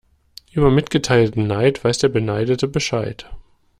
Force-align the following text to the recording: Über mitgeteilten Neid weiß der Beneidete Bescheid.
Über 0.51 0.71
mitgeteilten 0.71 1.45
Neid 1.45 1.83
weiß 1.83 1.99
der 1.99 2.09
Beneidete 2.09 2.67
Bescheid. 2.67 3.29